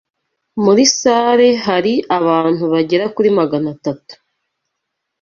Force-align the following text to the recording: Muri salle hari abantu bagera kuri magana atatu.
Muri 0.63 0.83
salle 0.99 1.49
hari 1.65 1.93
abantu 2.17 2.63
bagera 2.73 3.05
kuri 3.15 3.29
magana 3.39 3.67
atatu. 3.75 4.13